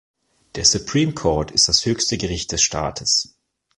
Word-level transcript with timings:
Der 0.55 0.65
Supreme 0.65 1.13
Court 1.13 1.51
ist 1.51 1.67
das 1.69 1.85
höchste 1.85 2.17
Gericht 2.17 2.51
des 2.51 2.63
Staates. 2.63 3.35